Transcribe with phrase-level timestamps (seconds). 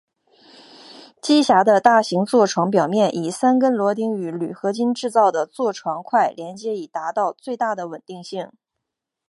[1.21, 8.49] 机匣的大型座床表面以三根螺钉与铝合金制造的座床块连接以达到最大的稳定性。